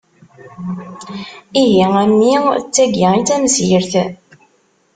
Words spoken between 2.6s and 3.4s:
d tagi i d